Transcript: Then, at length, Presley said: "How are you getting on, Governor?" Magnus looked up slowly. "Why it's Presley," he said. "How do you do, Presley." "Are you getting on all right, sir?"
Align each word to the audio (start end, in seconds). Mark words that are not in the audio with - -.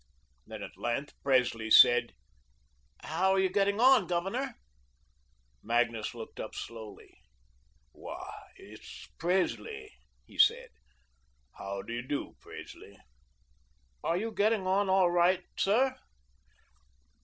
Then, 0.47 0.63
at 0.63 0.79
length, 0.79 1.13
Presley 1.21 1.69
said: 1.69 2.13
"How 3.03 3.33
are 3.35 3.39
you 3.39 3.49
getting 3.49 3.79
on, 3.79 4.07
Governor?" 4.07 4.55
Magnus 5.61 6.15
looked 6.15 6.39
up 6.39 6.55
slowly. 6.55 7.19
"Why 7.91 8.33
it's 8.57 9.05
Presley," 9.19 9.91
he 10.25 10.39
said. 10.39 10.69
"How 11.51 11.83
do 11.83 11.93
you 11.93 12.01
do, 12.01 12.35
Presley." 12.39 12.97
"Are 14.03 14.17
you 14.17 14.31
getting 14.31 14.65
on 14.65 14.89
all 14.89 15.11
right, 15.11 15.43
sir?" 15.55 15.95